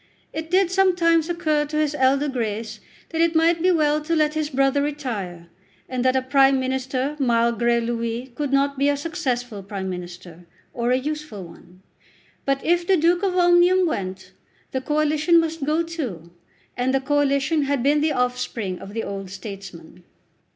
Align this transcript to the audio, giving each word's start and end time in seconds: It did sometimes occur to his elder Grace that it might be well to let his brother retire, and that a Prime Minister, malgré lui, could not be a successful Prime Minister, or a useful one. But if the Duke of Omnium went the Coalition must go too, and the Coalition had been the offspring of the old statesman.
It 0.33 0.49
did 0.49 0.71
sometimes 0.71 1.29
occur 1.29 1.63
to 1.65 1.77
his 1.77 1.93
elder 1.93 2.27
Grace 2.27 2.79
that 3.09 3.21
it 3.21 3.35
might 3.35 3.61
be 3.61 3.69
well 3.71 4.01
to 4.01 4.15
let 4.15 4.33
his 4.33 4.49
brother 4.49 4.81
retire, 4.81 5.45
and 5.87 6.03
that 6.03 6.15
a 6.15 6.23
Prime 6.23 6.59
Minister, 6.59 7.15
malgré 7.19 7.85
lui, 7.85 8.31
could 8.33 8.51
not 8.51 8.79
be 8.79 8.89
a 8.89 8.97
successful 8.97 9.61
Prime 9.61 9.91
Minister, 9.91 10.47
or 10.73 10.89
a 10.89 10.97
useful 10.97 11.43
one. 11.43 11.83
But 12.45 12.65
if 12.65 12.87
the 12.87 12.97
Duke 12.97 13.21
of 13.21 13.37
Omnium 13.37 13.85
went 13.85 14.31
the 14.71 14.81
Coalition 14.81 15.39
must 15.39 15.63
go 15.65 15.83
too, 15.83 16.31
and 16.75 16.95
the 16.95 16.99
Coalition 16.99 17.65
had 17.65 17.83
been 17.83 18.01
the 18.01 18.11
offspring 18.13 18.79
of 18.79 18.95
the 18.95 19.03
old 19.03 19.29
statesman. 19.29 20.03